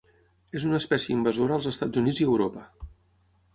[0.59, 2.67] És una espècie invasora als Estats Units i Europa.